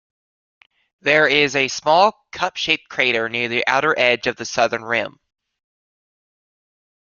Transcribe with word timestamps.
There 1.01 1.27
is 1.27 1.55
a 1.55 1.67
small, 1.67 2.25
cup-shaped 2.31 2.89
crater 2.89 3.29
near 3.29 3.47
the 3.49 3.63
outer 3.67 3.93
edge 3.99 4.25
of 4.25 4.35
the 4.35 4.45
southern 4.45 4.81
rim. 4.83 5.19